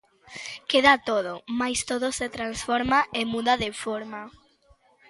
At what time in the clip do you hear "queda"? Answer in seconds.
0.69-0.93